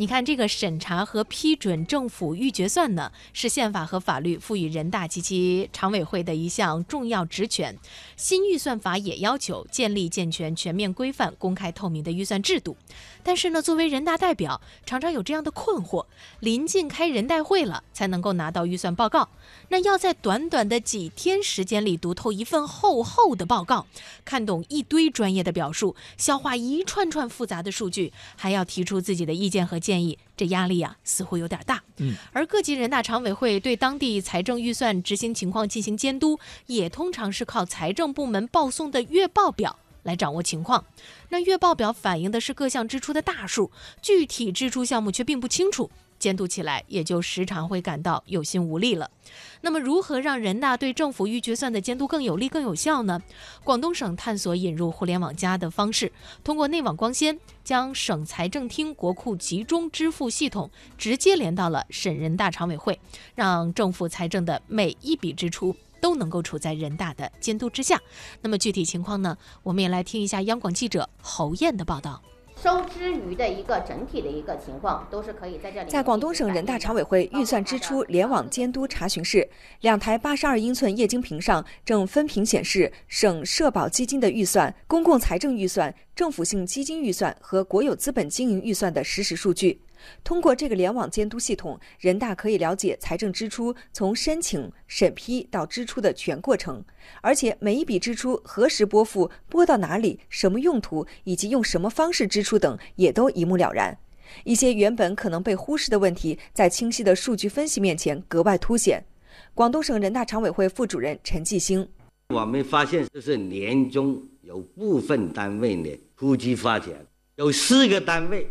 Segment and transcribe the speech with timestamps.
[0.00, 7.76] 你看，这个审查和批准政府预决算呢，是宪法和法律赋予人大及其常委会的一项重要职权。
[8.16, 12.78] 新预算法也要求建立健全、全面规范、公开透明的预算制度。
[13.22, 16.06] 但是呢，作为人大代表，常常有这样的困惑：
[16.38, 19.28] 临近开人代会了，才能够拿到预算报告。
[19.68, 23.86] 那要在短短的几天时间里读透一份厚厚的报告，
[24.24, 29.78] 看懂一堆专业的表述，消化一串串复杂的数据，还要提出自己的意见和。
[29.89, 40.84] 建议这压力啊似乎有点大，嗯，而各级人大常委会对当地财政预算执行情况进行监督，也通常是靠财政部门报送的月报表来掌握情况。
[41.30, 43.70] 那月报表反映的是各项支出的大数，
[44.02, 45.90] 具体支出项目却并不清楚。
[46.20, 49.10] 监督起来也就时常会感到有心无力了。
[49.62, 53.20] 那么，如何让人大对政府预决算的监督更有力、更有效呢？
[53.64, 56.12] 广东省探索引入“互联网加”的方式，
[56.44, 63.00] 通过内网光纤，将省财政厅国库集中支付系统直接连到了省人大常委会，
[63.34, 68.00] 让政府财政的每一笔支出都能够处在人大的监督之下。
[68.42, 69.36] 那么具体情况呢？
[69.62, 72.20] 我们也来听一下央广记者侯艳的报道。
[72.62, 75.88] 收支余的一个整体的一个情况，都是可以在这里。
[75.88, 79.48] 在广东省人大常委会预算支出联网监督查询室，
[79.80, 89.80] 两台八十二英寸液晶屏上正分屏显示省社保基金的预算、公共财政预算、政府性基金预算和国有资本经营预算的实时数据。
[90.22, 96.84] 通过这个联网监督系统，人大可以了解财政支出从申请、审批到支出的全过程，
[97.20, 103.96] 而且每一笔支出何时拨付、拨到哪里、什么用途以及用什么方式支出等，也都一目了然。
[104.44, 109.04] 一些原本可能被忽视的问题，在清晰的数据分析面前格外凸显。
[109.54, 111.88] 广东省人大常委会副主任陈继兴：
[112.28, 116.94] 我们发现，就是年终有部分单位呢突击发钱，
[117.36, 118.48] 有四个单位。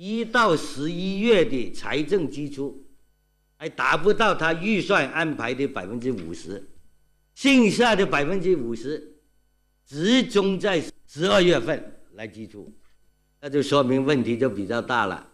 [0.00, 2.84] 一到十一月的财政支出
[3.56, 6.68] 还达不到他预算安排的百分之五十，
[7.34, 9.16] 剩下的百分之五十
[9.84, 11.82] 集中在十二月份
[12.14, 12.72] 来支出，
[13.40, 15.26] 那就说明问题就比较大了。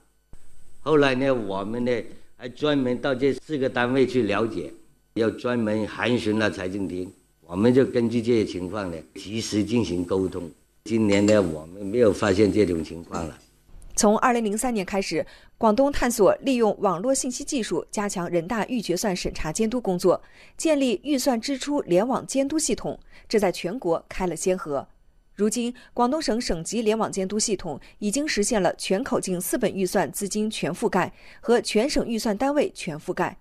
[0.81, 1.93] 后来呢，我们呢
[2.35, 4.73] 还专门到这四个单位去了解，
[5.13, 10.51] 要专门函询了财政厅，我们就根据这些情况呢及时进行沟通。
[10.85, 13.39] 今年呢，我们没有发现这种情况了。
[13.97, 15.25] 从二零零三年开始，
[15.57, 20.21] 广东探索利用网络信息技术加强人大预决算审查监督工作，
[20.57, 24.87] 建立预算支出联网监督系统，这在全国开了先河。
[25.37, 33.37] 如今，广东省省级联网监督系统已经实现了全口径四本预算资金全覆盖和全省预算单位全覆盖。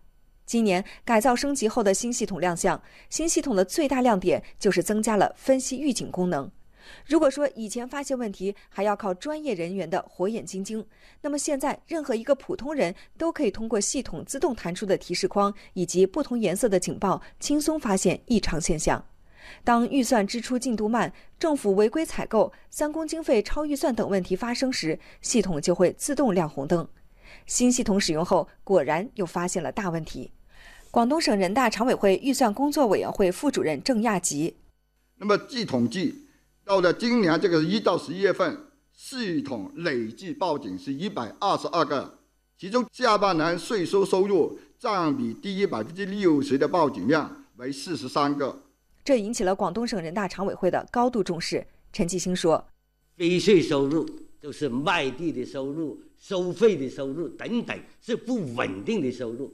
[0.46, 6.52] 今年改造升级后的新系统亮相，新系统的最大亮点就是增加了分析预警功能。
[7.06, 10.86] 如果说以前发现问题还要靠专业人员的火眼金睛，
[11.22, 19.06] 那么现在任何一个普通人都可以通过系统自动弹出的提示框以及不同颜色的警报，轻松发现异常现象。
[19.64, 26.88] 当预算支出进度慢、政府违规采购、三公经费超预算等问题发生时，系统就会自动亮红灯。
[27.46, 30.32] 新系统使用后，果然又发现了大问题。
[30.92, 34.56] 广东省人大常委会预算工作委员会副主任郑亚吉：
[35.18, 36.23] 那么据统计。
[36.66, 38.58] 到了今年这个一到十一月份，
[38.94, 42.20] 系统累计报警是一百二十二个，
[42.58, 48.58] 其中下半年税收收入占比低于百分之六十的报警量为四十三个，
[49.04, 51.66] 这引起了广东省人大常委会的高度重视。
[51.92, 52.66] 陈继兴说
[53.18, 54.10] ：“非税收入
[54.40, 59.54] 就是卖地的收入、收费的收入等等，是不稳定的收入。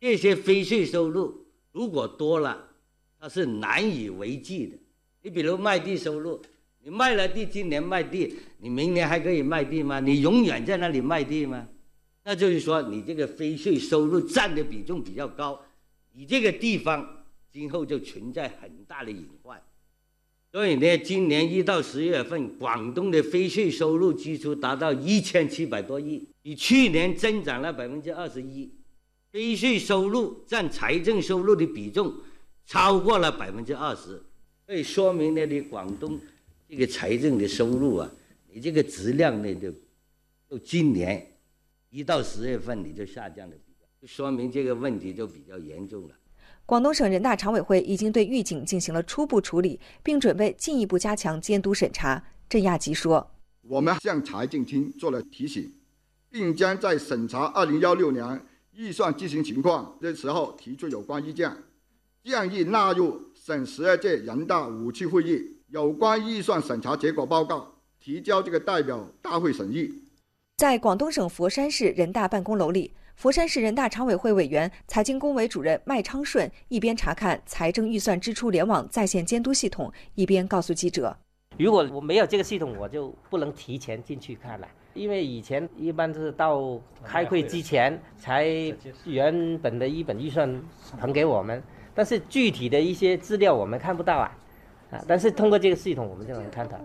[0.00, 2.68] 这些非税收入如果多了，
[3.20, 4.76] 它是难以为继的。”
[5.22, 6.40] 你比如卖地收入，
[6.82, 10.00] 你卖了地，今年卖地，你明年还可以卖地吗？
[10.00, 11.68] 你永远在那里卖地吗？
[12.24, 15.60] 那就是说，你这个非税收入占的比重比较高，
[16.12, 19.60] 你这个地方今后就存在很大的隐患。
[20.52, 28.72] 所以呢，今年一到十月份，广东的非税收入支出达到一千七百多亿，比去年增长了百分之二十一，
[29.30, 32.14] 非税收入占财政收入的比重
[32.64, 34.22] 超过了百分之二十。
[34.68, 36.20] 所以说明呢，你广东
[36.68, 38.10] 这个财政的收入啊，
[38.52, 39.72] 你这个质量呢，就
[40.46, 41.26] 就今年
[41.88, 46.14] 一到十月份你就下降的比较，就说明这个问题就比较严重了。
[46.66, 52.22] 广东省人大常委会已经对预警进行了初步处理，并准备进一步加强监督审查。
[52.46, 53.30] 郑亚吉说
[53.64, 55.72] ：“我们向财政厅做了提醒，
[56.28, 58.44] 并将在审查二零幺六年
[58.74, 61.50] 预算执行情况的时候提出有关意见，
[62.28, 67.66] 建议纳入。”省十二届人大五次会议有关预算审查结果报告，
[67.98, 69.90] 提交这个代表大会审议。
[70.58, 81.16] 在广东省佛山市人大办公楼里，佛山市人大常委会委员、财经工委主任麦昌顺一边查看财政预算支出联网在线监督系统，一边告诉记者
[81.58, 84.68] ：“如果我没有这个系统，我就不能提前进去看了。
[84.92, 88.46] 因为以前一般是到开会之前才
[89.06, 90.62] 原本的一本预算
[91.00, 91.62] 腾给我们，
[91.98, 94.30] 但是具体的一些资料我们看不到啊，
[94.92, 95.04] 啊！
[95.08, 96.78] 但是通过这个系统，我们就能看到。”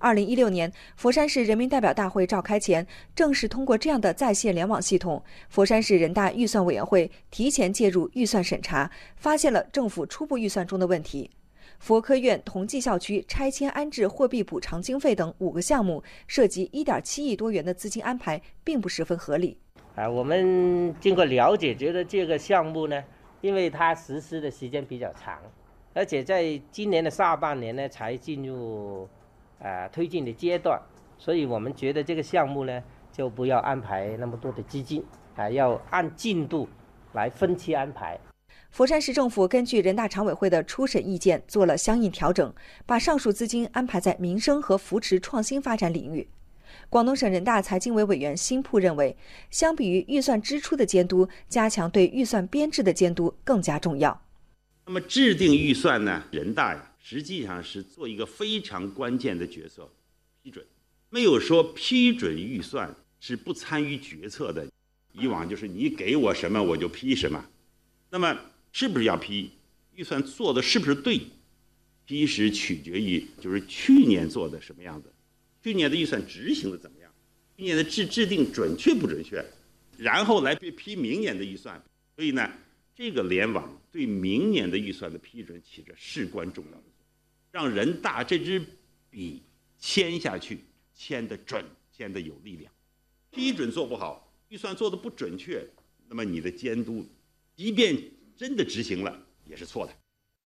[0.00, 11.30] 二零一六年，佛山市人民代表大会召开前，正是通过这样的在线联网系统，佛山市人大预算委员会提前介入预算审查，发现了政府初步预算中的问题。
[11.78, 19.58] 佛科院同济校区拆迁安置货币补偿经费等五个项目，涉及一点七亿多元的资金安排，并不十分合理。
[19.94, 23.04] 啊，我们经过了解，觉得这个项目呢，
[23.40, 25.38] 因为它实施的时间比较长，
[25.94, 29.08] 而且在今年的下半年呢，才进入。
[29.60, 30.80] 呃，推进的阶段，
[31.18, 32.80] 所以我们觉得这个项目呢，
[33.10, 35.04] 就不要安排那么多的资金，
[35.34, 36.68] 啊，要按进度
[37.12, 38.16] 来分期安排。
[38.70, 42.54] 佛山市政府根据人大常委会的初审意见做了相应调整，
[42.86, 46.28] 把上述资金安排在民生和扶持创新发展领域。
[46.88, 49.16] 广东省人大财经委委员辛铺认为，
[49.50, 54.24] 相比于预算支出的监督，加强对预算编制的监督更加重要。
[54.86, 56.24] 那么制定预算呢？
[56.30, 56.84] 人大呀。
[57.00, 59.90] 实际上是做一个非常关键的角色，
[60.42, 60.62] 批准，
[61.08, 64.66] 没有说批准预算是不参与决策的。
[65.14, 67.42] 以往就是你给我什么我就批什么，
[68.10, 68.38] 那么
[68.72, 69.50] 是不是要批
[69.94, 71.18] 预算做的是不是对？
[72.04, 75.10] 批实取决于就是去年做的什么样子，
[75.62, 77.12] 去年的预算执行的怎么样，
[77.56, 79.44] 去年的制制定准确不准确，
[79.96, 81.82] 然后来批批明年的预算。
[82.14, 82.50] 所以呢，
[82.94, 87.06] 这个联网对明年的预算的批准起着事关重要的作用。
[87.50, 88.64] 让人大这支
[89.10, 89.42] 笔
[89.78, 90.60] 签下去，
[90.94, 92.72] 签的准，签的有力量。
[93.30, 95.66] 批准做不好，预算做的不准确，
[96.08, 97.06] 那么你的监督，
[97.54, 97.96] 即便
[98.36, 99.92] 真的执行了，也是错的。